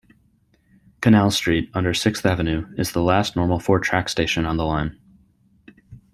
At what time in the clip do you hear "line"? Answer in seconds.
4.65-4.97